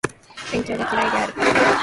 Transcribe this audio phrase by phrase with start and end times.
[0.51, 1.33] 勉強が嫌いである